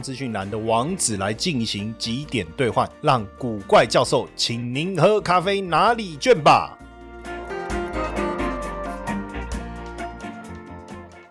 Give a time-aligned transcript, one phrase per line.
[0.00, 6.78] 资讯栏的网址来进行几点兑换，让古怪教授请您喝咖啡哪里卷吧。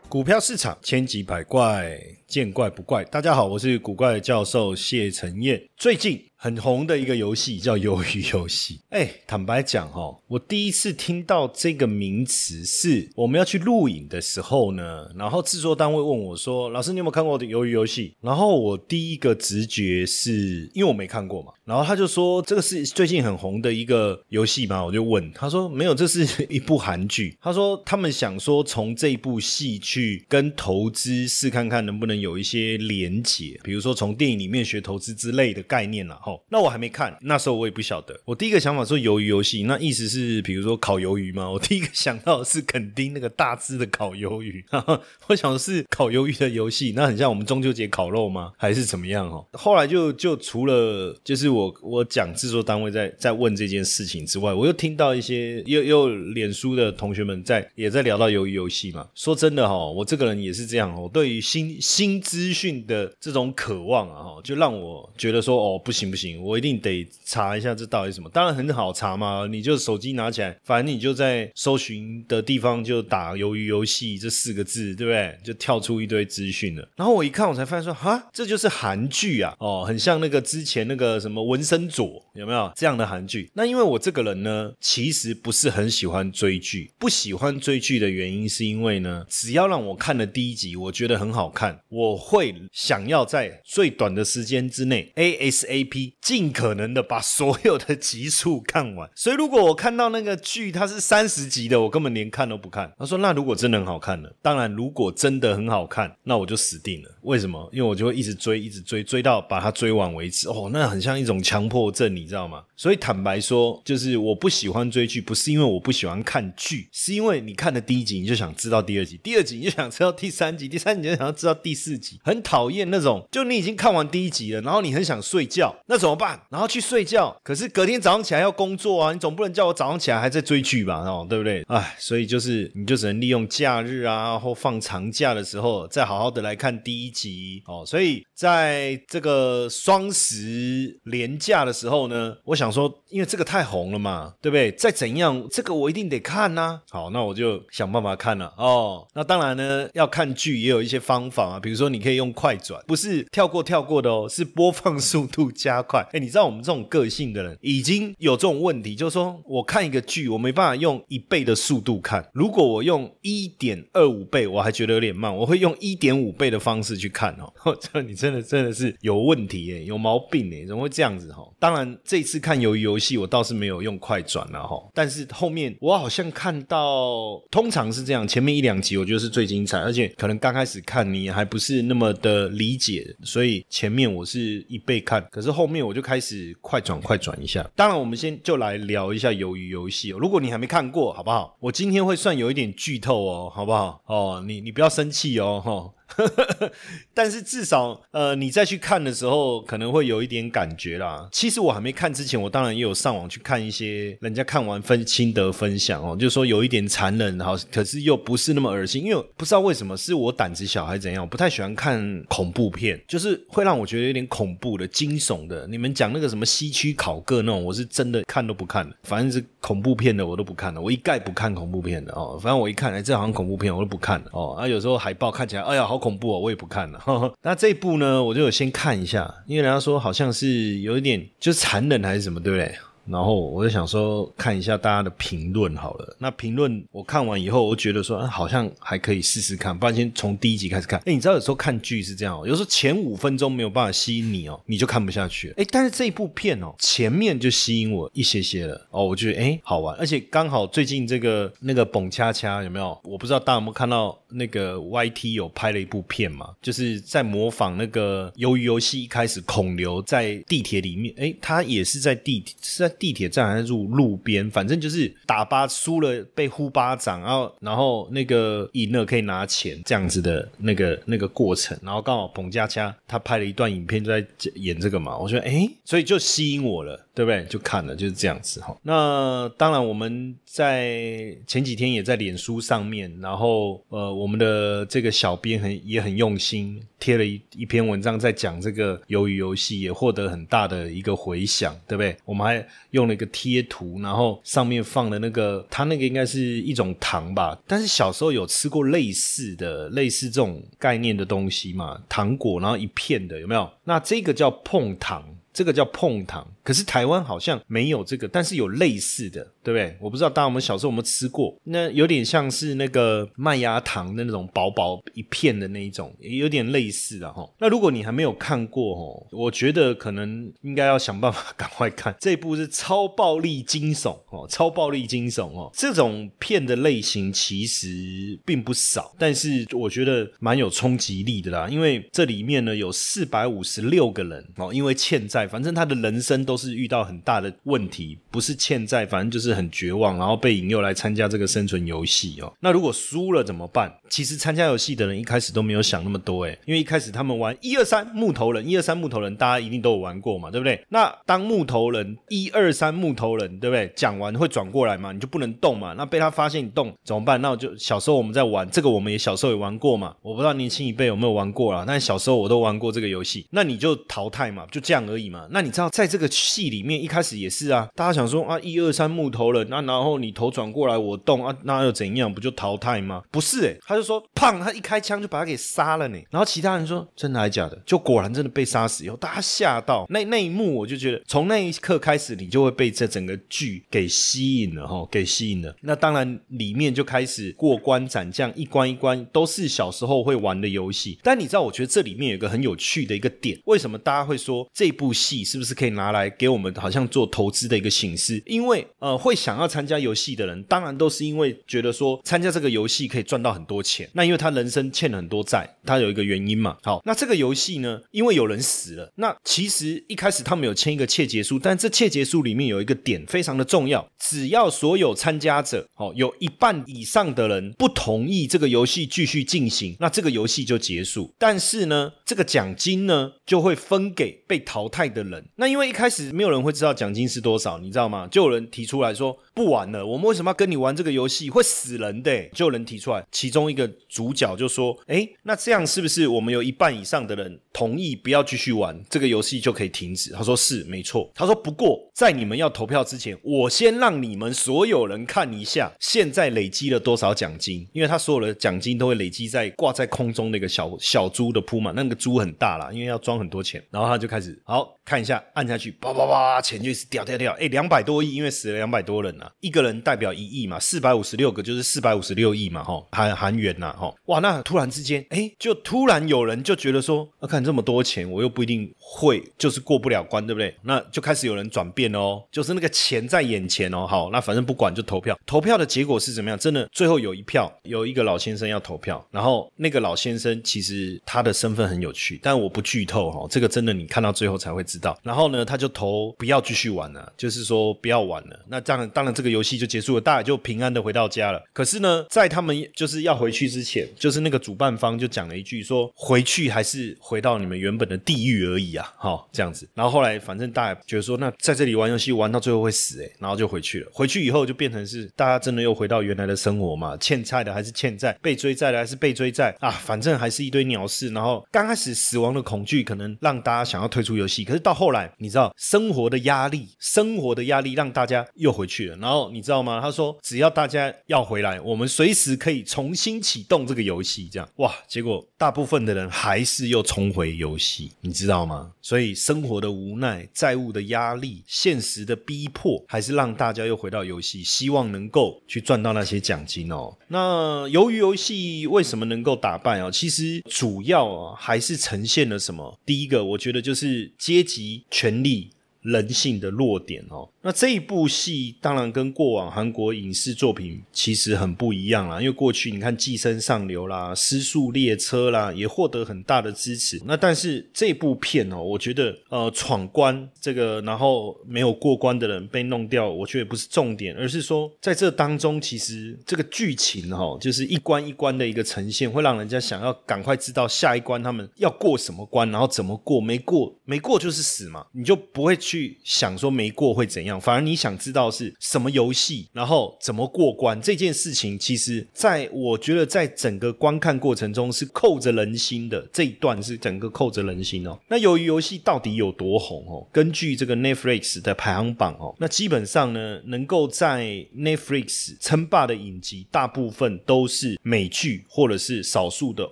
[0.08, 3.04] 股票市场千奇百怪，见怪不怪。
[3.06, 5.62] 大家好，我是古怪教授谢承彦。
[5.78, 8.80] 最近很红的一个游戏叫鱿鱼游戏。
[8.90, 35.62] 哎，坦白讲哈，我第一次听到这个名词是我们要去录影的时候呢，然后制作单位问我说：“老师，你有没有看过的鱿鱼游戏？”然后我第一个直觉是因为我没看过嘛，然后他就说这个是最近很红的一个游戏嘛，我就问他说：“没有，这是一部韩剧。”他说他们想说从这部戏去跟投资试看看能不能有一些连结，比如说从电影里面学投资之类的。
[35.64, 38.20] 概念了哦，那我还没看，那时候我也不晓得。
[38.26, 41.50] 我第一个想法说鱿鱼游戏，那意思是比如说烤鱿鱼吗？
[41.52, 44.64] 我第一个想到是垦丁那个大只的烤鱿鱼，
[45.28, 48.52] 我想的是烤鱿鱼的游戏，那很像我们中秋节烤肉吗？
[48.58, 49.46] 还是怎么样哦？
[49.54, 59.08] 后来就就除了就是我我讲制作单位在在问这件事情之外，我又听到一些又又脸书的同学们在也在聊到鱿鱼游戏嘛。
[59.16, 65.60] 说真的哈，我这个人也是这样，我对于新新资讯的这种渴望啊哈，就让我觉得说。
[65.60, 68.30] 哦，不行不行，行我一定得查一下这到底什么。
[68.30, 75.38] 当然很好查嘛，你就手机拿起来，反正你就在搜寻的地方就打“鱿鱼游戏”这四个字，对不对？
[75.44, 76.88] 就跳出一堆资讯了。
[76.96, 79.56] 然后我一看，我才发现说，哈，这就是韩剧啊！
[79.60, 83.50] 哦，很像那个之前那个什么《纹身左》，有没有这样的韩剧？
[83.54, 86.92] 那因为我这个人呢，其实不是很喜欢追剧。
[87.00, 96.09] 不喜欢追剧的原因是因为呢，只要让我看了第一集，我觉得很好看，我会想要在最短的时间之内 ASAP。
[96.22, 102.94] 尽可能的把所有的集数看完， 所以如果我看到那个剧它是三十集的，我根本连看都不看。
[102.98, 104.30] 他说：“那如果真的很好看呢？
[104.42, 107.10] 当然，如果真的很好看，那我就死定了。
[107.22, 107.70] 为什么？
[107.72, 110.48] 因为我就会一直追，一直追，追到把它追完为止。
[110.50, 112.64] 哦，那很像一种强迫症，你知道吗？
[112.76, 122.20] 所以坦白说，就是我不喜欢追剧，不是因为我不喜欢看剧，是因为你看的第一集你就想知道第二集，第二集你就想知道第三集，第三集你就想要知道第四集。
[122.24, 125.20] 很讨厌那种，就你已经看完第一集了，然后你很想。
[125.30, 126.40] 睡觉那怎么办？
[126.50, 129.14] 然后去睡觉，可是隔天早上起来要工作啊！
[129.14, 131.00] 你总不能叫我早上起来还在追剧吧？
[131.02, 131.64] 哦，对不对？
[131.68, 137.84] 哎，所以就是你就只能利用假日啊，或放长假的时候，再好好的来看第一集哦。
[137.86, 144.72] 所以在这个双十连假的时候呢，我想说，因为这个太红了嘛，对不对？
[144.72, 146.82] 再怎样，这个我一定得看呐。
[146.90, 149.06] 好，那我就想办法看了哦。
[149.14, 155.20] 那当然呢，要看剧也有一些方法啊，比如说你可以用快转，不是跳过跳过的哦，是播放速。
[155.30, 162.24] 度加快，哎，你知道我们这种个性的人已经有这种问题，就是说我看一个剧，我没办法用一倍的速度看。
[162.32, 167.52] 如果我用一点二五倍，我还觉得有点慢，我会用一点五倍的方式去看哦。
[167.82, 171.44] 这你真的真的是有问题哎，有毛病哎，怎么会这样子哈？
[171.58, 185.26] 当然这次看鱿鱼游戏，我倒是没有用快转了哈，但是后面我好像看到，通常是这样，前面一两集我觉得是最精彩，而且可能刚开始看你还不是那么的理解，所以前面我是一倍看。
[185.32, 187.70] 可是后面我就开始快转快转一下。
[187.76, 190.18] 当然，我们先就来聊一下鱿鱼游戏哦。
[190.20, 191.58] 如果你还没看过，好不好？
[191.60, 194.02] 我今天会算有一点剧透哦，好不好？
[194.06, 195.94] 哦，你你不要生气哦，哈。
[197.14, 201.28] 但是至少，呃，你再去看的时候，可能会有一点感觉啦。
[201.32, 209.04] 其实我还没看之前，我当然也有上网去看一些人家看完分心得分享哦，就是说有一点残忍，好，可是又不是那么恶心。
[209.04, 215.68] 因为不知道为什么是我胆子小还是怎样，我不太喜欢看恐怖片，就是会让我觉得有点恐怖的、惊悚的。
[215.68, 218.96] 你们讲那个什么西区考个那种，我是真的看都不看的。
[219.04, 220.82] 反正是恐怖片的，我都不看的。
[220.82, 222.40] 我一概不看恐怖片的哦。
[222.42, 224.56] 反正我一看，哎，这好像恐怖片，我都不看的哦。
[224.60, 225.99] 啊，有时候海报看起来，哎呀，好。
[226.00, 227.00] 恐怖哦，我也不看了。
[227.44, 232.74] 那这一部呢，我就先看一下，因为人家说好像是有一点就是残忍还是什么，对不对？
[233.10, 236.16] 然后我就想说看一下大家的评论好了。
[236.20, 239.78] 那评论我看完以后，我觉得说，好像还可以试试看。
[239.78, 241.00] 不然先从第一集开始看。
[241.06, 245.54] 哎，你知道有时候看剧是这样哦，有时候前五分钟没有办法吸引你哦，你就看不下去。
[245.58, 252.98] 哎，但是这一部片哦，前面就吸引我一些些了哦，我觉得哎好玩，而且刚好最近这个那个蹦恰恰有没有？
[253.04, 274.26] 我不知道大家有没有看到那个 YT 有拍了一部片嘛，就是在模仿那个鱿鱼游戏一开始孔刘在地铁里面，哎，他也是在地是在地铁站还是路路边，反正就是打巴输了被呼巴掌，然后然后那个赢了可以拿钱这样子的那个那个过程，然后刚好彭佳佳他拍了一段影片就在
[274.56, 277.06] 演这个嘛，我觉得哎，所以就吸引我了。
[277.20, 277.44] 对不对？
[277.50, 278.74] 就看了就是这样子哈。
[278.82, 292.16] 那当然，我们在前几天也在脸书上面，然后呃，我们的这个小编很也很用心，贴了一一篇文章在讲这个鱿鱼游戏，也获得很大的一个回响，对不对？
[292.24, 297.58] 我们还用了一个贴图，然后上面放的那个，它那个应该是一种糖吧？
[297.68, 302.02] 但是小时候有吃过类似的、类似这种概念的东西嘛？
[302.10, 303.70] 糖果，然后一片的，有没有？
[303.84, 305.24] 那这个叫碰糖。
[305.60, 309.46] 这个叫碰糖，可是台湾好像没有这个，但是有类似的。
[309.62, 309.96] 对不对？
[310.00, 317.48] 我不知道大家我们小时候有没有吃过，那有点像是那个麦芽糖的那种薄薄一片的那一种，也有点类似的哈。
[317.60, 325.70] 那如果你还没有看过哦，我觉得可能应该要想办法赶快看 这部是超暴力惊悚哦，超暴力惊悚哦。
[325.76, 339.50] 这种片的类型其实并不少，但是我觉得蛮有冲击力的啦，因为这里面呢有四百五十六个人哦，因为欠债，反正他的人生都是遇到很大的问题，不是欠债，反正就是。
[339.50, 342.54] 很绝望，然后被引诱来参加这个生存游戏哦。
[342.62, 343.92] 那如果输了怎么办？
[344.08, 350.82] 其实参加游戏的人一开始都没有想那么多诶，因为一开始他们玩一二三木头人，一二三木头人，大家一定都有玩过嘛，对不对？
[350.90, 353.92] 那当木头人一二三木头人，对不对？
[353.96, 355.94] 讲完会转过来嘛，你就不能动嘛。
[355.98, 357.42] 那被他发现你动怎么办？
[357.42, 360.16] 那我就小时候我们在玩这个，我们也小时候也玩过嘛。
[360.22, 363.46] 我不知道年轻一辈有没有玩过啦，但小时候我都玩过这个游戏。
[363.52, 365.39] 那你就淘汰嘛，就这样而已嘛。
[365.52, 372.34] 那你知道在这个戏里面一开始也是啊，大家想说啊一二三木头人，那然后你头转过来我动啊，那又怎样？
[372.34, 373.24] 不就淘汰吗？
[373.32, 376.18] 不是诶，他就说胖，他一开枪就把他给杀了呢。
[376.30, 377.82] 然后其他人说真的还是假的？
[377.86, 385.76] 就果然真的被杀死以后，大家吓到那那一幕，我就觉得从那一刻开始，你就会被这整个剧给吸引了哈，给吸引了。
[385.82, 391.20] 那当然里面就开始过关斩将，一关一关都是小时候会玩的游戏。
[391.24, 398.42] 但你知道，我觉得这里面有一个很有趣的一个点，为什么大家会说这部戏是不是可以拿来给我们好像做投资的一个形式？
[398.46, 404.10] 因为呃，会想要参加游戏的人，当然都是因为觉得说参加这个游戏可以赚到很多钱。
[404.14, 406.78] 那因为他人生欠了很多债，他有一个原因嘛。
[406.84, 409.12] 好，那这个游戏呢，因为有人死了。
[409.16, 421.34] 那其实一开始他们有签一个切结书，但这切结书里面有一个点非常的重要，只要所有参加者哦有一半以上的人不同意这个游戏继续进行，那这个游戏就结束。
[421.38, 425.44] 但是呢，这个奖金呢就会分给被淘汰的人。
[425.56, 428.28] 那因为一开始没有人会知道奖金是多少，你知道吗？
[428.32, 429.38] 就有人提出来说。
[429.60, 431.50] 不玩了，我们为什么要跟你玩这个游戏？
[431.50, 432.48] 会死人的。
[432.54, 453.84] 就有人提出来，其中一个主角就说：“哎，那这样是不是我们有一半以上的人同意不要继续玩这个游戏就可以停止？”他说：“是，没错。”他说：“不过在你们要投票之前，我先让你们所有人看一下现在累积了多少奖金，因为他所有的奖金都会累积在挂在空中那个小小猪的铺嘛，那个猪很大啦，因为要装很多钱。
[453.92, 457.52] 然后他就开始好看一下，按下去，叭叭叭，钱就一直掉掉掉。
[457.60, 459.49] 哎，两百多亿，因为死了两百多人啊。
[459.60, 470.76] 一个人代表一亿嘛，四百五十六个就是四百五十六亿嘛，哈，韩韩元呐，哈，哇，那突然之间，哎，就突然有人就觉得说，啊，看这么多钱，我又不一定会，就是过不了关，对不对？
[470.84, 476.58] 那就开始有人转变哦，就是那个钱在眼前哦，好，那反正不管就投票，投票的结果是怎么样？
[476.58, 485.18] 真的最后有一票，有一个老先生要投票，然后那个老先生其实他的身份很有趣，但我不剧透哈，这个真的你看到最后才会知道。
[485.24, 488.60] 然后呢，他就投不要继续玩了，就是说不要玩了。
[488.68, 489.80] 那当然，当然这个游戏。
[489.80, 491.64] 就结束了，大家就平安的回到家了。
[491.72, 499.88] 可是呢，在他们就是要回去之前，就是那个主办方就讲了一句说：“回去还是回到你们原本的地狱而已啊。”哈，这样子。
[499.94, 504.12] 然后后来反正大家觉得说，那在这里玩游戏玩到最后会死诶，然后就回去了。
[504.12, 507.16] 回去以后就变成是大家真的又回到原来的生活嘛？
[507.16, 509.90] 欠债的还是欠债，被追债的还是被追债啊？
[509.90, 511.30] 反正还是一堆鸟事。
[511.30, 519.16] 然后刚开始死亡的恐惧可能让大家想要退出游戏，可是到后来你知道生活的压力，生活的压力让大家又回去了。
[519.20, 520.00] 然后你知道吗？
[520.02, 524.50] 他说只要大家要回来，我们随时可以重新启动这个游戏。
[524.52, 528.92] 这样哇，结果大部分的人还是又重回游戏，你知道吗？
[529.02, 537.16] 所以生活的无奈、债务的压力、现实的逼迫，还是让大家又回到游戏，希望能够去赚到那些奖金哦。
[537.28, 540.10] 那由于游戏为什么能够打败哦？
[540.12, 542.98] 其实主要啊还是呈现了什么？
[543.06, 545.72] 第一个，我觉得就是阶级、权力。
[546.02, 557.20] 人性的弱点哦，那这一部戏当然跟过往韩国影视作品其实很不一样啦，因为过去你看《寄生上流》啦，《失速列车》啦，也获得很大的支持。
[557.26, 575.80] 那但是这部片哦，我觉得呃闯关这个，然后没有过关的人被弄掉，我觉得不是重点，而是说在这当中，其实这个剧情哈，就是一关一关的一个呈现，会让人家想要赶快知道下一关他们要过什么关，然后怎么过，没过没过就是死嘛，你就不会。
[575.80, 588.20] 去想说没过会怎样，反而你想知道是什么游戏，然后怎么过关这件事情，其实在我觉得在整个观看过程中是扣着人心的这一段是整个扣着人心哦。
[588.28, 590.28] 那由于游戏到底有多红哦？
[590.34, 594.44] 根据这个 Netflix 的排行榜哦，那基本上呢，能够在
[594.76, 599.86] Netflix 称霸的影集，大部分都是美剧或者是少数的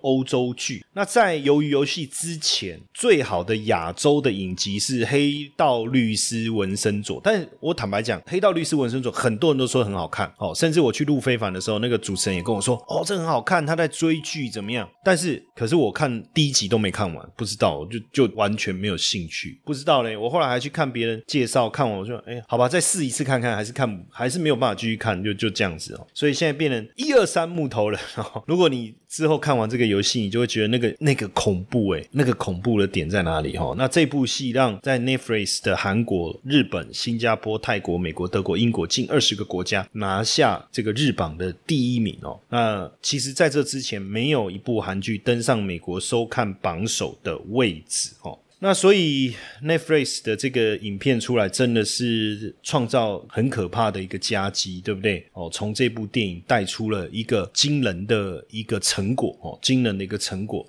[0.00, 0.84] 欧洲剧。
[0.94, 5.80] 那在由于游戏之前，最好的亚洲的影集是《黑道》。
[5.94, 14.88] 律师纹身佐，但我坦白讲，黑道律师纹身佐很多人都说很好看哦，甚至我去录非凡的时候，那个主持人也跟我说，哦，这很好看，他在追剧怎么样？
[15.04, 20.16] 但是，可是我看第一集都没看完，不知道，就就完全没有兴趣，不知道嘞。
[20.16, 26.06] 我后来还去看别人介绍，看完我说，哎，好吧，再试一次看看，还是看，还是没有办法继续看，就就这样子哦。
[26.14, 27.98] 所以现在变成一二三木头了。
[28.46, 33.74] 如果你之后看完这个游戏，你就会觉得那个那个恐怖哎，那个恐怖的点在哪里哈？
[33.76, 42.40] 那这部戏让在 Netflix 的韩国、日本、新加坡、泰国、美国、德国、英国近二十个国家拿下这个日榜的第一名哦。
[42.48, 48.38] 那其实在这之前，没有一部韩剧登上美国收看榜首的位置哦。
[48.60, 55.26] 那所以 Netflix 的这个影片出来，真的是创造很可怕的一个佳绩，对不对？
[55.34, 60.66] 哦，从这部电影带出了一个惊人的一个成果哦，惊人的一个成果。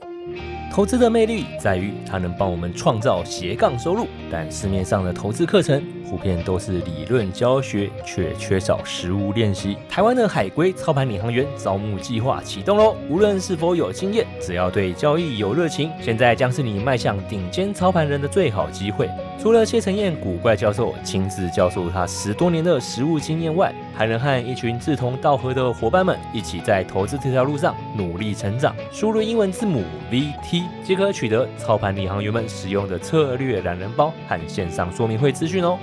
[0.71, 9.77] 投资的魅力在于它能帮我们创造斜杠收入，但市面上的投资课程普遍都是理论教学，却缺少实物练习。
[9.87, 12.95] 台湾的海归操盘领航员招募计划启动喽！
[13.09, 19.09] 无论是否有经验，只要对交易有热情，现在将是你迈向顶尖操盘人的最好机会。
[19.41, 28.75] 除了谢承彦古怪教授亲自教授他十多年的实务经验外，还能和一群志同道合的伙伴们一起在投资这条路上努力成长。
[28.91, 35.79] 输入英文字母 VT 即可取得操盘领航员们使用的策略懒人包和线上说明会资讯哦。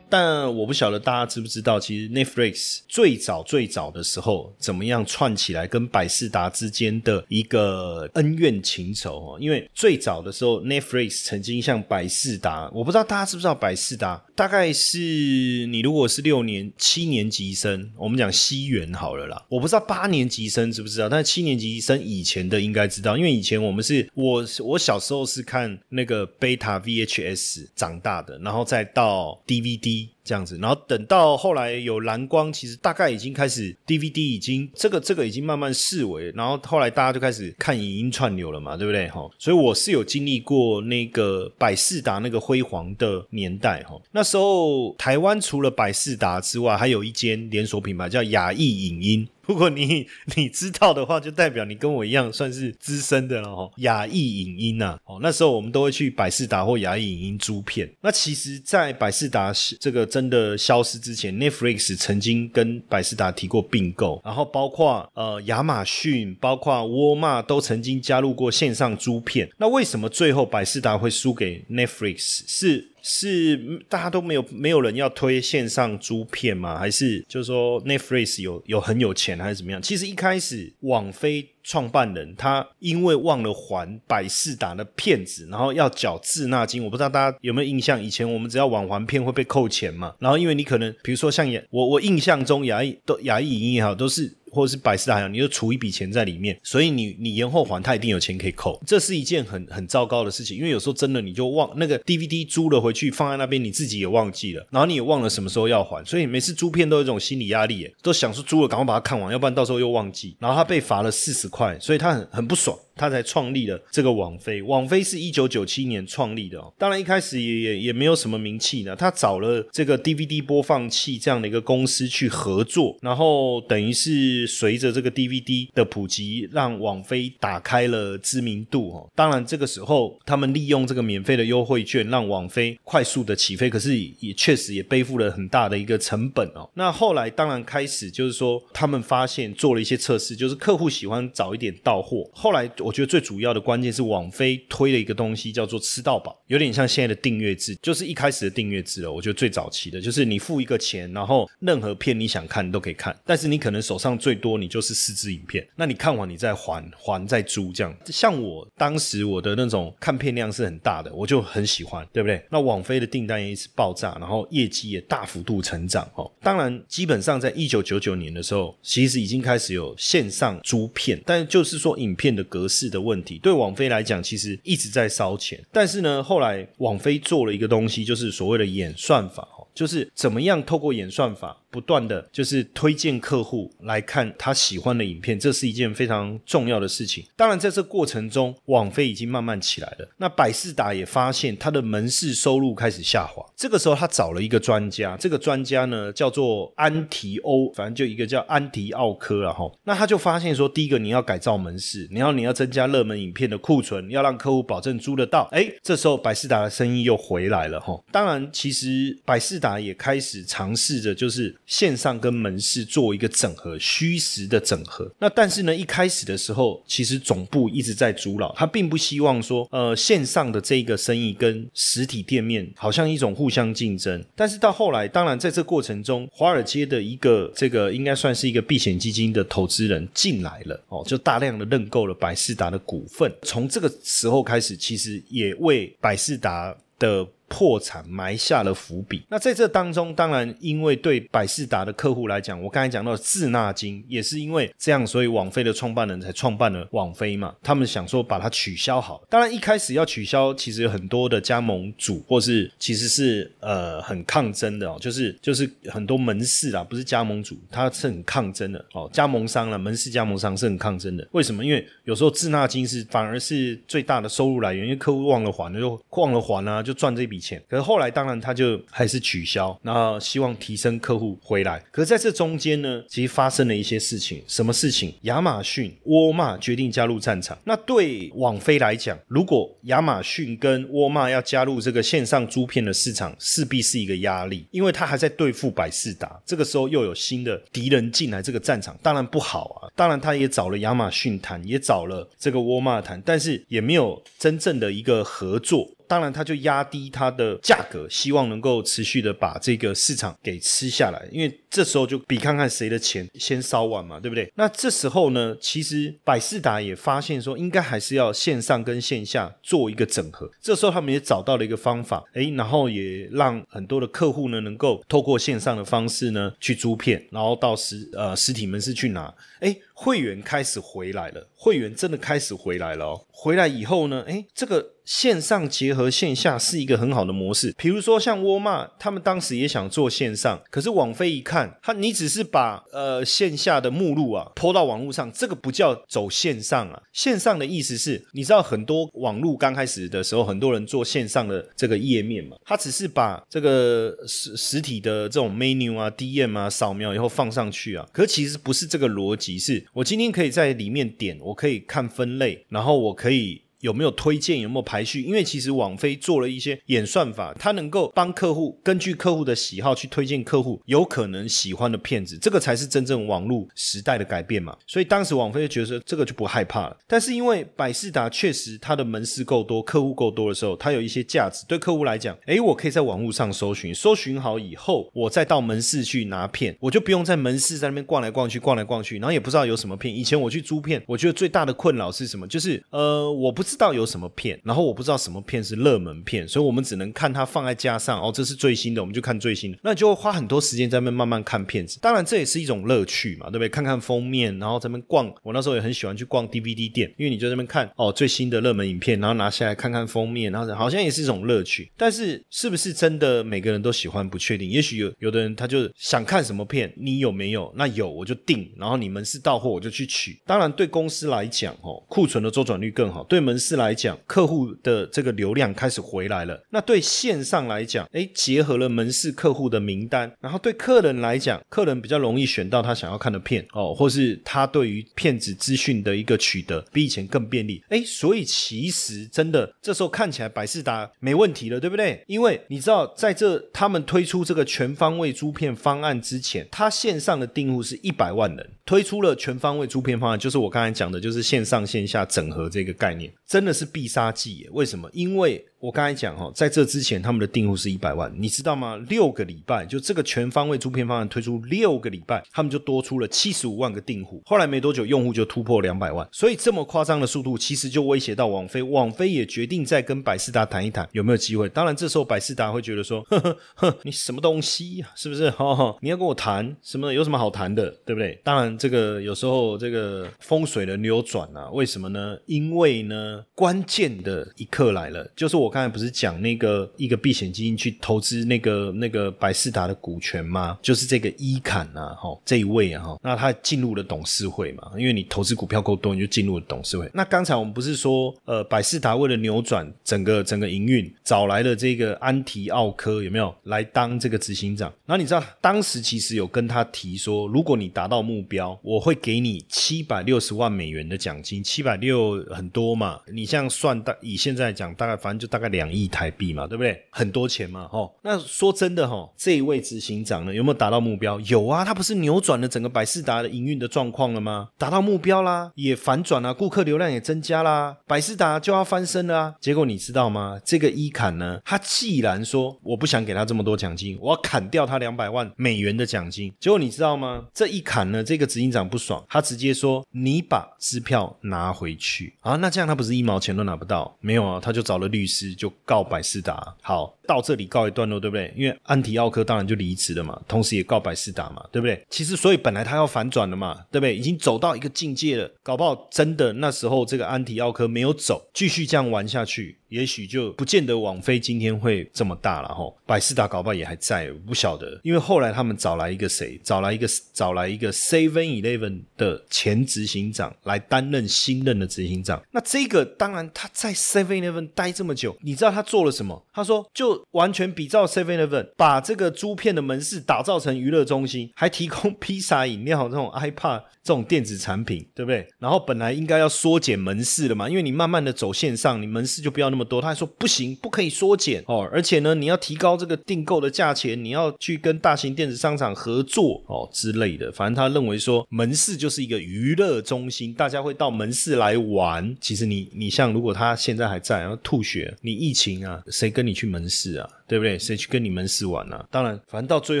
[0.08, 9.38] 但我不晓得大家知不知道，其实 Netflix 最早最早的时候，怎么样串起来跟百事达之间的一个恩怨情仇哦？
[9.40, 30.08] 因为最早的时候，Netflix 曾经向百事达，我不知道大家知不知道百事达，大概是你如果是六年七年级生，我们讲西元好了啦，我不知道八年级生知不知道，但是七年级生以前的应该知道，因为以前我们是我我小时候是看那个贝塔 VHS 长大的，然后再到 DVD。
[30.26, 39.08] 这样子，然后等到后来有蓝光，其实大概已经开始 DVD 已经这个这个已经慢慢视为，然后后来大家就开始看影音串流了嘛，对不对？
[39.08, 43.96] 哈，所以我是有经历过那个百事达那个辉煌的年代哈。
[44.10, 49.28] 那时候台湾除了百事达之外，还有一间连锁品牌叫雅艺影音。
[49.48, 53.70] 如果你 你知道的话，就代表你跟我一样算是资深的了哈。
[53.76, 57.88] 雅艺影音呐，哦，那时候我们都会去百事达或雅艺影音租片。
[58.00, 69.48] 那其实，在百事达这个真的消失之前，Netflix 曾经跟百事达提过并购，然后包括呃亚马逊、包括沃尔玛都曾经加入过线上租片。
[69.58, 72.42] 那为什么最后百事达会输给 Netflix？
[72.46, 72.92] 是？
[73.08, 73.56] 是
[73.88, 76.76] 大家都没有没有人要推线上租片吗？
[76.76, 79.80] 还是就是说 Netflix 有有很有钱还是怎么样？
[79.80, 86.82] 其实一开始网飞创办人他因为忘了还百事达的片子，然后要缴滞纳金。
[86.82, 88.02] 我不知道大家有没有印象？
[88.02, 90.12] 以前我们只要晚还片会被扣钱嘛。
[90.18, 94.36] 然后因为你可能比如说像我我印象中雅艺都雅艺影也好都是。
[94.56, 98.82] 或者是百事达行，你就储一笔钱在里面，所以你你延后还，他一定有钱可以扣。
[98.86, 110.36] 这是一件很很糟糕的事情，因为有时候真的你就忘那个 DVD 租了回去放在那边，你自己也忘记了，然后你也忘了什么时候要还，所以每次租片都有一种心理压力，都想说租了赶快把它看完，要不然到时候又忘记。
[110.40, 112.76] 然后他被罚了四十块，所以他很很不爽。
[112.96, 114.62] 他才创立了这个网飞。
[114.62, 118.96] 网飞是一九九七年创立的哦，当然一开始也也也没有什么名气呢。
[118.96, 129.10] 他找了这个 DVD 播放器这样的一个公司去合作，然后等于是随着这个 DVD 的普及，让网飞打开了知名度哦。
[129.14, 136.68] 当然这个时候他们利用这个免费的优惠券，让网飞快速的起飞，可是也确实也背负了很大的一个成本哦。
[136.74, 142.28] 那后来当然开始就是说，他们发现做了一些测试，就是客户喜欢早一点到货。
[142.32, 149.12] 后来我觉得最主要的关键是网飞推了一个东西叫做吃到饱，有点像现在的订阅制，就是一开始的订阅制了。
[149.12, 157.92] 我觉得最早期的就是你付一个钱，然后任何片你想看都可以看，但是你可能手上最多你就是四支影片，那你看完你再还还再租这样。
[158.04, 162.40] 像我当时我的那种看片量是很大的，我就很喜欢，对不对？
[162.52, 166.30] 那网飞的订单也一直爆炸，然后业绩也大幅度成长哦。
[166.40, 175.58] 当然，基本上在一九九九年的时候，其实已经开始有线上租片，但就是说影片的格式 是的问题，对网飞来讲其实一直在烧钱。
[175.72, 181.56] 但是呢，后来网飞做了一个东西，就是所谓的演算法，就是怎么样透过演算法。
[181.76, 187.22] 不断的就是推荐客户来看他喜欢的影片，这是一件非常重要的事情。
[187.36, 190.08] 当然，在这过程中，网飞已经慢慢起来了。
[190.16, 193.44] 那百事达也发现他的门市收入开始下滑。
[193.54, 199.70] 这个时候，他找了一个专家，这个专家呢叫做安提欧，反正就一个叫安提奥科了哈。
[199.84, 205.46] 那他就发现说，第一个你要改造门市，你要你要增加热门影片的库存，要让客户保证租得到。
[205.52, 208.02] 哎，这时候百事达的生意又回来了哈。
[208.10, 211.54] 当然，其实百事达也开始尝试着就是。
[211.66, 215.12] 线上跟门市做一个整合，虚实的整合。
[215.18, 224.24] 那但是呢，一开始的时候，其实总部一直在阻扰，他并不希望说，呃，线上的这个生意跟实体店面好像一种互相竞争。
[224.34, 233.32] 但是到后来，当然在这过程中，华尔街的一个这个应该算是一个避险基金的投资人进来了，哦，就大量的认购了百事达的股份。
[233.42, 237.26] 从这个时候开始，其实也为百事达的。
[237.48, 239.24] 破产埋下了伏笔。
[239.28, 247.54] 那在这当中，当然因为对百事达的客户来讲，我刚才讲到滞纳金，也是因为这样，所以网飞的创办人才创办了网飞嘛。
[247.62, 249.22] 他们想说把它取消好。
[249.30, 259.08] 当然一开始要取消，其实有很多的加盟主或是其实是呃很抗争的哦，就是就是很多门市啊，不是加盟主，他是很抗争的哦。
[259.12, 261.26] 加盟商了，门市加盟商是很抗争的。
[261.32, 261.64] 为什么？
[261.64, 267.35] 因为有时候滞纳金是反而是最大的收入来源，因为客户忘了还了，就忘了还啊，就赚这笔。
[267.38, 271.82] 钱，可是后来当然他就还是取消，然后希望提升客户回来。
[271.90, 274.42] 可是在这中间呢，其实发生了一些事情。
[274.46, 275.14] 什么事情？
[275.22, 277.56] 亚马逊、沃尔玛决定加入战场。
[277.64, 286.40] 那对网飞来讲，如果亚马逊跟沃尔玛要加入这个线上租片的市场，势必是一个压力，因为他还在对付百事达。
[286.44, 289.88] 这个时候又有新的敌人进来这个战场，当然不好啊。
[289.94, 295.88] 当然他也找了亚马逊谈，也找了这个沃尔玛谈，但是也没有真正的一个合作。
[296.08, 301.28] 当然，他就压低它的价格，希望能够持续的把这个市场给吃下来。
[301.30, 304.50] 因为这时候就比看看谁的钱先烧完嘛，对不对？
[304.54, 310.50] 那这时候呢，其实百事达也发现说，应该还是要线上跟线下做一个整合。
[310.60, 319.32] 这时候他们也找到了一个方法，诶，然后也让很多的客户呢，能够透过线上的方式呢去租片，然后到实呃实体门市去拿。
[319.60, 323.24] 诶，会员开始回来了，会员真的开始回来了哦。
[323.32, 324.92] 回来以后呢，诶，这个。
[325.06, 337.00] 线上结合线下是一个很好的模式，比如说像沃尔玛，他们当时也想做线上，可是网飞一看，他你只是把呃线下的目录啊抛到网络上，这个不叫走线上啊。
[337.12, 353.65] 线上的意思是，你知道很多网络刚开始的时候，很多人做线上的这个页面嘛，他只是把这个实实体的这种 menu 啊、DM 啊扫描以后放上去啊，可其实不是这个逻辑，是我今天可以在里面点，我可以看分类，然后我可以。
[353.86, 354.58] 有没有推荐？
[354.60, 355.22] 有没有排序？
[355.22, 364.76] 因为其实网飞做了一些演算法，它能够帮客户根据客户的喜好去推荐客户有可能喜欢的片子，这个才是真正网络时代的改变嘛。
[364.88, 366.96] 所以当时网飞就觉得这个就不害怕了。
[367.06, 371.64] 但是因为百事达确实它的门市够多，客户够多的时候，它有一些价值。
[371.68, 380.12] 对客户来讲，诶，我可以在网络上搜寻，搜寻好以后，我再到门市去拿片，我就不用在门市在那边逛来逛去，逛来逛去，然后也不知道有什么片。
[380.12, 382.46] 以前我去租片，我觉得最大的困扰是什么？
[382.48, 391.98] 就是呃，我不知知道有什么片，然后我不知道什么片是热门片，所以我们只能看它放在架上哦，这是最新的，我们就看最新的，那就会花很多时间在那慢慢看片子。
[392.00, 393.68] 当然这也是一种乐趣嘛，对不对？
[393.68, 395.30] 看看封面，然后在那边逛。
[395.42, 401.92] 我那时候也很喜欢去逛 DVD 店，因为你就在那边看哦最新的热门影片，然后拿下来看看封面，然后好像也是一种乐趣。
[401.98, 404.70] 但是是不是真的每个人都喜欢不确定？
[404.70, 407.70] 也许有有的人他就想看什么片，你有没有？
[407.76, 410.40] 那有我就订，然后你们是到货我就去取。
[410.46, 416.62] 当然对公司来讲哦，库存的周转率更好；对门市来讲，客户的这个流量开始回来了。
[416.70, 427.82] 那对线上来讲，哎，结合了门市客户的名单，然后对客人来讲，客人比较容易选到他想要看的片哦，或是他对于骗子资讯的一个取得比以前更便利。
[427.88, 432.22] 哎，所以其实真的这时候看起来百事达没问题了，对不对？
[432.28, 444.68] 因为你知道，在这他们推出这个全方位租片方案之前，他线上的订户是一百万人，推出了全方位租片方案，就是我刚才讲的，就是线上线下整合这个概念，真的是必杀技耶。
[444.70, 445.10] 为什么？
[445.12, 448.96] 因为我刚才讲哈，在这之前他们的订户是一百万，你知道吗？
[449.08, 454.40] 六个礼拜就这个全方位租片方案推出六个礼拜，他们就多出了七十五万个订户。
[454.46, 458.80] 后来没多久，用户就突破两百万，所以这么夸张的速度，其实就威胁到网飞。
[458.82, 461.68] 网飞也决定再跟百事达谈一谈，有没有机会？
[461.68, 465.08] 当然，这时候百事达会觉得说，呵呵呵，你什么东西呀？
[465.16, 465.50] 是不是？
[465.50, 467.12] 哈哈，你要跟我谈什么？
[467.12, 467.90] 有什么好谈的？
[468.04, 468.40] 对不对？
[468.44, 472.36] 当然，这个有时候这个风水的扭转啊，为什么呢？
[472.46, 475.70] 因为呢，关键的一刻来了，就是我。
[475.76, 480.78] 刚才不是讲那个一个避险基金去投资那个那个百事达的股权吗？
[480.80, 484.90] 就是这个伊坎啊，哈，这一位啊，哈，那他进入了董事会嘛？
[484.96, 487.10] 因为你投资股票够多，你就进入了董事会。
[487.12, 494.90] 那刚才我们不是说，呃，百事达为了扭转整个整个营运，找来了这个安提奥科有没有来当这个执行长？
[495.04, 501.60] 那你知道当时其实有跟他提说，如果你达到目标，我会给你七百六十万美元的奖金。
[501.62, 503.18] 七百六很多嘛？
[503.32, 505.56] 你像算大以现在讲，大概反正就大。
[505.58, 507.02] 概两亿台币嘛，对不对？
[507.10, 508.14] 很多钱嘛，吼。
[508.22, 511.40] 那说真的，吼，这一位执行长呢，有没有达到目标？
[511.40, 514.68] 有啊，他不是扭转了整个百事达的营运的状况了吗？
[514.78, 519.54] 达到目标啦，也反转了，顾客流量也增加啦，百事达就要翻身了。
[519.60, 520.60] 结果你知道吗？
[520.62, 526.52] 这个伊坎呢，他既然说我不想给他这么多奖金，我要砍掉他两百万美元的奖金。
[526.60, 527.46] 结果你知道吗？
[527.54, 534.16] 这一砍呢，这个执行长不爽，他直接说：“你把支票拿回去啊！”那这样他不是一毛钱都拿不到？
[534.22, 535.54] 没有啊，他就找了律师。
[535.54, 538.52] 就告百事达，好到这里告一段落，对不对？
[538.56, 542.02] 因为安提奥科当然就离职了嘛，同时也告百事达嘛，对不对？
[542.08, 544.16] 其实所以本来他要反转了嘛，对不对？
[544.16, 549.78] 已经走到一个境界了，搞不好真的那时候这个安提奥科没有走，继续这样玩下去。
[549.88, 555.00] 也许就不见得网飞今天会这么大了哈，百事达搞不好也还在，不晓得。
[555.04, 562.42] 因为后来他们找来一个谁，找来一个找来一个 Seven Eleven 的前执行长来担任新任的执行长。
[562.50, 566.42] 那这个当然他在 Seven Eleven 待这么久，你知道他做了什么？
[566.52, 575.46] 他说就完全比照 Seven Eleven，把这个租片的门市打造成娱乐中心，还提供披萨、饮料这种 iPad 这种电子产品，对不对？
[575.58, 579.66] 然后本来应该要缩减门市的嘛，因为你慢慢的走线上，你门市就不要。
[579.68, 587.50] 那么多，他还说不行，不可以缩减哦，而且呢，你要提高这个订购的价钱，你要去跟大型电子商场合作哦之类的。
[587.50, 592.36] 反正他认为说门市就是一个娱乐中心，大家会到门市来玩。
[592.40, 597.28] 其实你你像如果他现在还在，然后吐血，你疫情啊，谁跟你去门市啊？
[597.46, 597.78] 对不对？
[597.78, 599.04] 谁去跟你们试玩呢？
[599.10, 600.00] 当然，反正到最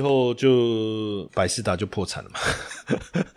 [0.00, 2.38] 后就百事达就破产了嘛。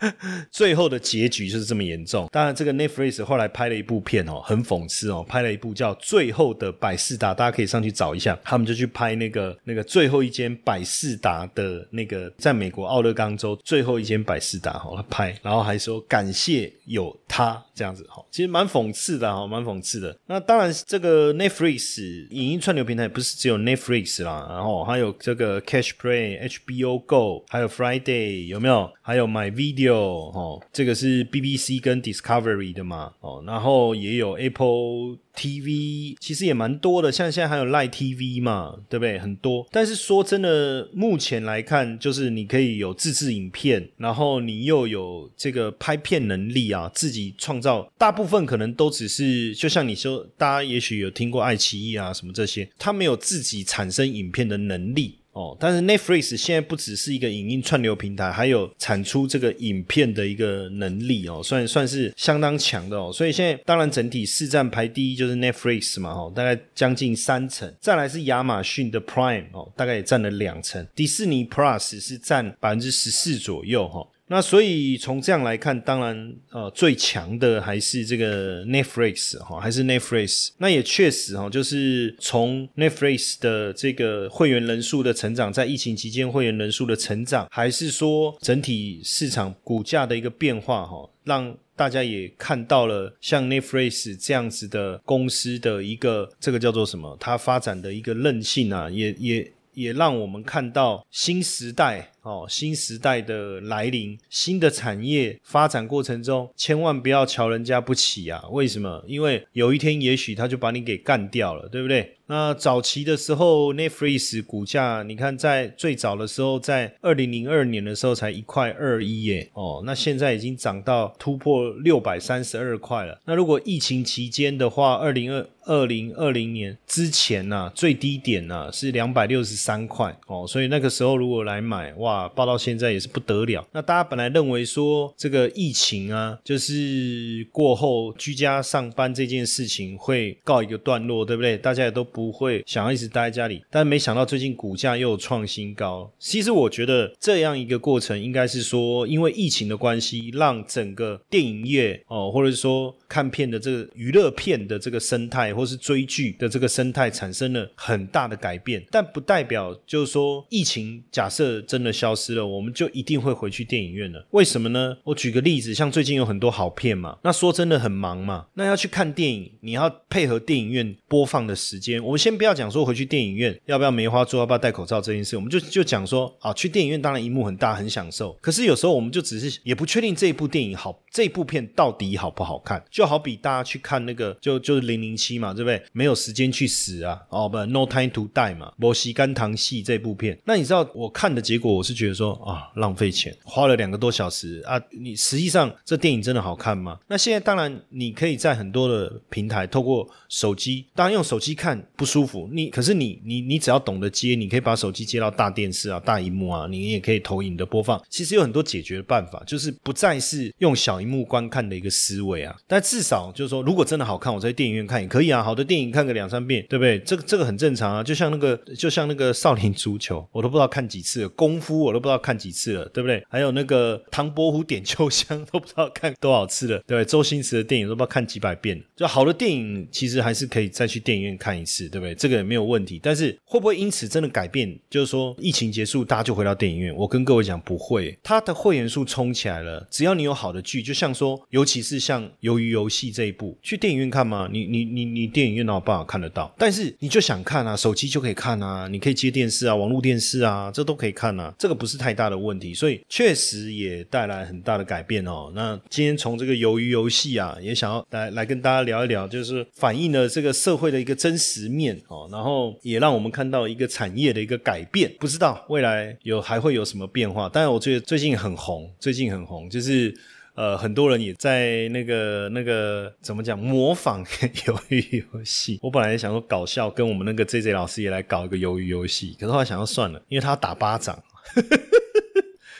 [0.50, 2.28] 最后的结局就是这么严重。
[2.32, 8.38] 当然，这个 Netflix 后来拍了一部片哦，很讽刺哦，拍了一部叫《最后的百事达》，大家可以上去找一下。
[8.44, 20.16] 他们就去拍那个那个最后一间百事达的那个，在美国奥勒冈州最后一间百事达哈，他拍，然后还说感谢有他这样子哈，其实蛮讽刺的哈，蛮讽刺的。
[20.26, 23.99] 那当然，这个 Netflix 影音串流平台不是只有 Netflix。
[24.24, 28.90] 啦，然后还有这个 Catch Play、HBO Go，还有 Friday 有没有？
[29.02, 39.18] 还有 My Video 哦，这个是 BBC 跟 Discovery 的嘛哦，然后也有 Apple TV，其实也蛮多的，像现在还有 Live TV 嘛，对不对？
[39.18, 39.66] 很多。
[39.70, 47.90] 但是说真的，目前来看，就是你可以有自制影片，然后你又有这个拍片能力啊，自己创造。
[47.96, 55.19] 大部分可能都只是，就像你说，大家也许有听过爱奇艺啊什么这些，他没有自己产生影片的能力。
[55.40, 63.10] 哦，但是 Netflix 现在不只是一个影音串流平台，还有产出这个影片的一个能力哦，算算是相当强的哦。
[63.12, 67.72] 所以现在当然整体市占排第一就是 Netflix 嘛，哈，大概将近三成。
[67.80, 70.86] 再来是亚马逊的 Prime 哦，大概也占了两成。
[70.94, 74.06] 迪士尼 Plus 是占百分之十四左右哈。
[74.32, 80.50] 那所以从这样来看，当然呃最强的还是这个 Netflix 哈，还是 Netflix。
[80.58, 102.12] 那也确实哈，就是从 Netflix 的这个会员人数的成长，在疫情期间会员人数的成长，还是说整体市场股价的一个变化哈，让大家也看到了像 Netflix 这样子的公司的一个这个叫做什么，它发展的一个韧性啊，也也也让我们看到新时代。
[102.22, 108.44] 哦，新时代的来临，新的产业发展过程中，千万不要瞧人家不起啊！
[108.50, 109.02] 为什么？
[109.06, 112.18] 因为有一天也许他就把你给干掉了，对不对？
[112.26, 123.18] 那早期的时候，Netflix 股价，你看在最早的时候，在二零零二年的时候才一块二一耶，哦，那现在已经涨到突破六百三十二块了。
[123.24, 132.28] 那如果疫情期间的话，二零二二零二零年之前呢，最低点呢是两百六十三块哦，所以那个时候如果来买哇。
[132.34, 133.66] 报到现在也是不得了。
[133.72, 141.58] 那大家本来认为说这个疫情啊，就是过后居家上班这件事情会告一个段落，对不对？
[141.58, 143.62] 大家也都不会想要一直待在家里。
[143.68, 146.10] 但没想到最近股价又创新高。
[146.18, 158.82] 其实我觉得这样一个过程，应该是说，因为疫情的关系，让整个电影业哦，或者是说看片的这个娱乐片的这个生态，或是追剧的这个生态，产生了很大的改变。
[158.90, 161.90] 但不代表就是说疫情假设真的。
[162.00, 164.26] 消失了，我们就一定会回去电影院了。
[164.30, 164.96] 为什么呢？
[165.04, 172.02] 我举个例子，像最近有很多好片嘛，那说真的很忙嘛，那要去看电影，你要配合电影院播放的时间。
[172.02, 178.32] 我们先不要讲说回去电影院要不要梅花座，要不要戴口罩这件事，我们就就讲说啊，去电影院当然荧幕很大，很享受。
[178.40, 182.82] 可是有时候我们就只是也不确定这一部电影好，这部片到底好不好看。
[182.90, 185.80] 就好比大家去看那个就就是零零七嘛，对不对？
[185.92, 190.36] 没有时间去死啊，哦不，No Time to Die 嘛，摩西干糖戏这部片。
[190.44, 192.00] 那你知道我看的结果，我是。
[192.00, 194.80] 觉得说啊浪费钱，花了两个多小时啊！
[194.90, 196.98] 你实际上这电影真的好看吗？
[197.08, 202.48] 那现在当然你可以在很多的平台透过手机，当然用手机看不舒服。
[202.50, 208.02] 你可是你你你只要懂得接，你可以把手机接到大电视啊、大荧幕啊，你也可以投影的播放。
[208.08, 212.56] 其实有很多解决的办法，就是不再是用小荧幕观看的一个思维啊。
[212.66, 215.42] 但至少就是说，如果真的好看，我在电影院看也可以啊。
[215.42, 216.98] 好的电影看个两三遍，对不对？
[217.00, 218.02] 这个这个很正常啊。
[218.02, 221.80] 就像那个就像那个少林足球，我都不知道看几次功夫。
[221.80, 223.24] 我都不知道看几次了，对不对？
[223.28, 227.04] 还有那个唐伯虎点秋香都不知道看多少次了，对对？
[227.04, 232.14] 周星驰的电影都不知道看几百遍就好的电影其实还是可以再去电影院看一次，对不对？
[232.14, 233.00] 这个也没有问题。
[233.02, 234.78] 但是会不会因此真的改变？
[234.90, 236.94] 就是说疫情结束，大家就回到电影院？
[236.94, 238.18] 我跟各位讲，不会。
[238.22, 244.48] 他的会员数冲起来了，只要你有好的剧，就像说，尤其是像《鱿鱼游戏》这一部，去电影院看吗？
[244.52, 246.54] 你你你你你电影院哪有办法看得到？
[246.56, 252.10] 但是你就想看啊，手机就可以看啊，你可以接电视啊，网络电视啊，这都可以看啊，这个不是太。
[252.20, 255.50] 大的问题，所以确实也带来很大的改变哦。
[255.54, 262.28] 那今天从这个鱿鱼游戏啊，也想要来来跟大家聊一聊，就是反映了这个社会的一个真实面哦。
[262.30, 267.48] 然后也让我们看到一个产业的一个改变，不知道未来有还会有什么变化。
[267.48, 270.14] 当然，我觉得最近很红，最近很红，就是
[270.60, 274.22] 呃，很多人也在那个那个怎么讲模仿
[274.66, 275.78] 鱿鱼游戏。
[275.80, 281.18] 我本来想说搞笑，跟我们那个 J J 老师也来搞一个鱿鱼游戏，可是后来想要算了，因为他要打巴掌。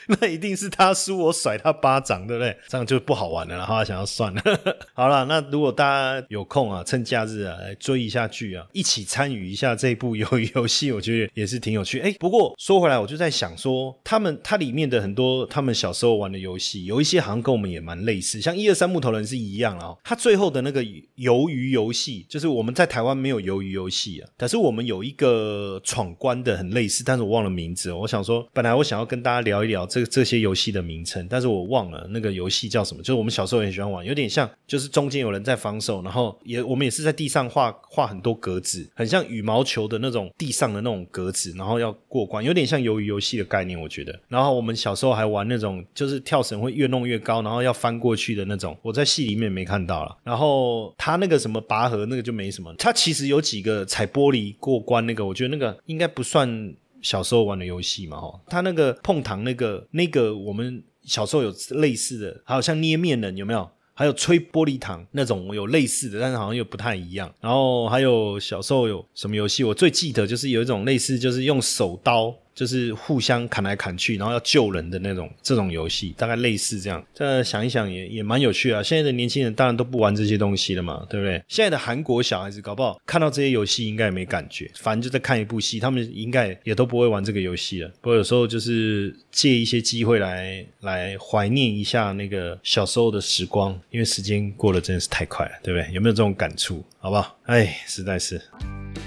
[0.19, 2.55] 那一定是他输，我甩他巴掌，对不对？
[2.67, 3.55] 这样就不好玩了。
[3.55, 4.41] 然后想要算了，
[4.93, 11.99] 好了，那如果大家有空啊，趁假日啊来追一下剧啊，一起参与一下这部游游戏，我觉得也是挺有趣。
[11.99, 19.95] 哎，不过说回来，我就在想说，他们它里面的很多他们小时候玩的游戏，有一些好像跟我们也蛮类似，像一二三木头人是一样啊。
[20.03, 20.83] 他最后的那个
[21.17, 27.91] 鱿鱼游戏，就是我们在台湾没有鱿鱼游戏啊，可是我们有一个闯关的很类似，但是我忘了名字。
[27.91, 30.01] 我想说，本来我想要跟大家聊一聊这。
[30.11, 33.01] 这些游戏的名称，但是我忘了那个游戏叫什么。
[33.01, 44.19] 就是我们小时候很喜欢玩，有点像，就是中间有人在防守，然后也我们也是在地上画画很多格子，很像羽毛球的那种地上的那种格子，然后要过关，有点像鱿鱼游戏的概念，我觉得。
[44.27, 48.77] 然后我们小时候还玩那种，就是跳绳会越弄越高，然后要翻过去的那种。
[48.81, 50.17] 我在戏里面没看到了。
[50.23, 56.73] 然后他那个什么拔河那个就没什么，他其实有几个踩玻璃过关那个，我觉得那个应该不算。
[57.01, 63.69] 小时候玩的游戏嘛，哈，他那个碰糖那个那个，我们小时候有类似的，还有像捏面人有没有？
[63.93, 67.31] 还有吹玻璃糖那种有类似的，但是好像又不太一样。
[67.39, 72.33] 然后还有小时候有什么游戏，我最记得就是有一种类似，就是用手刀。
[72.61, 77.03] 就是互相砍来砍去，然后要救人的那种这种游戏，大概类似这样。
[77.11, 78.83] 这想一想也也蛮有趣啊。
[78.83, 81.43] 现在的年轻人当然都不玩这些东西了嘛，对不对？
[81.47, 87.89] 现在的韩国小孩子搞不好看到这些游戏应该也没感觉，反正就在看一部戏，他们应该也都不会玩这个游戏了。
[87.99, 95.91] 不过有时候就是借一些机会来来怀念一下那个小时候的时光，因为时间过得真的是太快了，对不对？
[95.91, 96.85] 有没有这种感触？
[96.99, 97.39] 好不好？
[97.47, 98.39] 哎，实在是。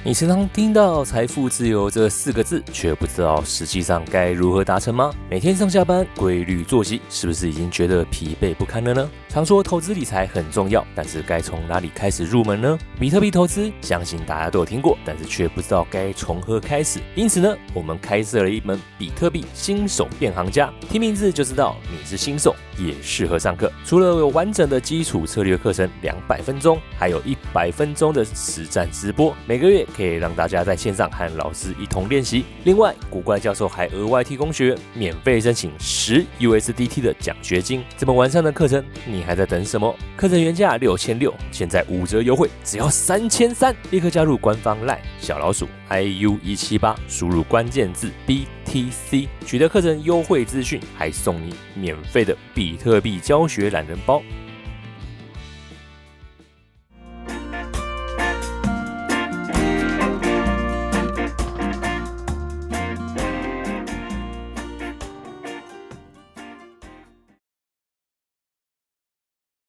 [0.07, 5.11] 你时常听到财富自由这四个字，却不知道实际上该如何达成吗？
[5.31, 9.11] 每天上下班规律作息，是不是已经觉得疲惫不堪了呢？
[9.31, 12.79] 常说投资理财很重要，但是该从哪里开始入门呢？
[13.01, 17.01] 比特币投资，相信大家都有听过，但是却不知道该从何开始。
[17.14, 23.73] 因此呢，我们开设了一门比特币新手变行家，听名字就知道你是新手，也适合上课。
[23.87, 32.45] 除了有完整的基础策略课程两百分钟，还有一百分钟的实战直播，每个月可以让大家在线上和老师一同练习。
[32.65, 37.85] 另外，古怪教授还额外提供学员免费申请十 USDT 的奖学金。
[37.97, 39.95] 这么完善的课程，你还在等什么？
[40.17, 43.75] 课程原价六千六，现在五折优惠，只要三千三！
[43.91, 54.23] 立刻加入官方 LINE 小老鼠 iu 一七八，输入关键字 BTC，取得课程优惠资讯，还送你免费的比特币教学懒人包。